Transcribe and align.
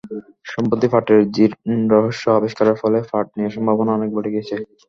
সম্প্রতি 0.51 0.87
পাটের 0.93 1.19
জিনরহস্য 1.35 2.23
আবিষ্কারের 2.37 2.79
ফলে 2.81 2.99
পাট 3.09 3.27
নিয়ে 3.35 3.53
সম্ভাবনা 3.55 3.91
অনেক 3.97 4.09
বেড়ে 4.15 4.33
গেছে। 4.35 4.55